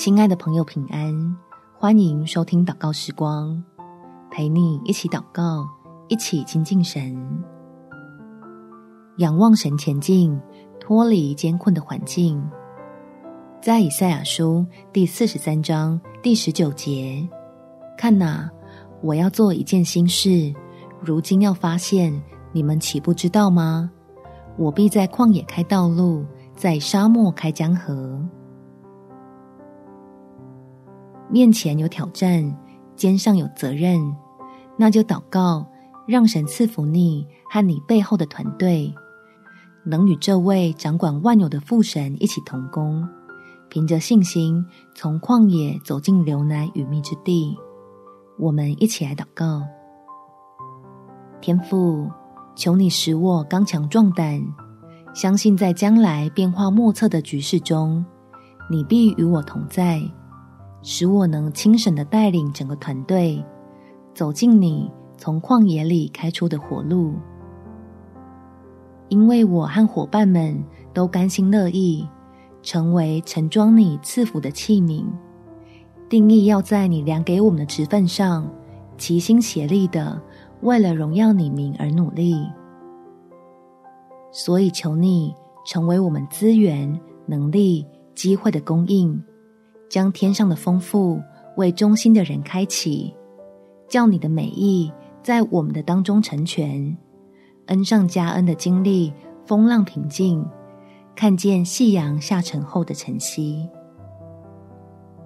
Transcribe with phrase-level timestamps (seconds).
[0.00, 1.36] 亲爱的朋友，平安！
[1.78, 3.62] 欢迎收听祷告时光，
[4.30, 5.68] 陪你一起祷告，
[6.08, 7.14] 一起亲近神，
[9.18, 10.40] 仰望神前进，
[10.80, 12.42] 脱离艰困的环境。
[13.60, 17.28] 在以赛亚书第四十三章第十九节，
[17.98, 18.50] 看哪，
[19.02, 20.50] 我要做一件新事，
[21.02, 22.10] 如今要发现，
[22.52, 23.90] 你们岂不知道吗？
[24.56, 26.24] 我必在旷野开道路，
[26.56, 28.18] 在沙漠开江河。
[31.30, 32.56] 面前有挑战，
[32.96, 33.98] 肩上有责任，
[34.76, 35.64] 那就祷告，
[36.06, 38.92] 让神赐福你和你背后的团队，
[39.84, 43.08] 能与这位掌管万有的父神一起同工，
[43.68, 47.56] 凭着信心从旷野走进流奶与蜜之地。
[48.36, 49.62] 我们一起来祷告：
[51.40, 52.10] 天父，
[52.56, 54.42] 求你使我刚强壮胆，
[55.14, 58.04] 相信在将来变化莫测的局势中，
[58.68, 60.02] 你必与我同在。
[60.82, 63.44] 使我能轻省的带领整个团队
[64.14, 67.14] 走进你从旷野里开出的活路，
[69.08, 70.58] 因为我和伙伴们
[70.94, 72.08] 都甘心乐意
[72.62, 75.04] 成为盛装你赐福的器皿，
[76.08, 78.50] 定义要在你量给我们的职份上
[78.96, 80.20] 齐心协力的
[80.62, 82.46] 为了荣耀你名而努力。
[84.32, 85.34] 所以求你
[85.66, 89.22] 成为我们资源、能力、机会的供应。
[89.90, 91.20] 将天上的丰富
[91.56, 93.12] 为忠心的人开启，
[93.88, 96.96] 叫你的美意在我们的当中成全，
[97.66, 99.12] 恩上加恩的经历
[99.44, 100.46] 风浪平静，
[101.16, 103.68] 看见夕阳下沉后的晨曦。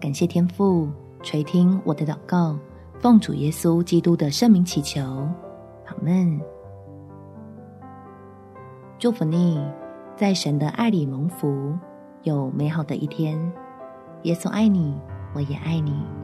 [0.00, 0.88] 感谢天父
[1.22, 2.56] 垂听我的祷告，
[3.00, 5.02] 奉主耶稣基督的圣名祈求，
[5.86, 6.40] 阿门。
[8.96, 9.60] 祝福你，
[10.14, 11.76] 在神的爱里蒙福，
[12.22, 13.52] 有美好的一天。
[14.22, 14.94] 耶稣爱你，
[15.34, 16.21] 我也爱你。